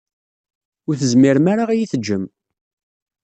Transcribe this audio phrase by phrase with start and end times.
[0.87, 2.23] Ur tezmirem ara ad iyi-teǧǧem.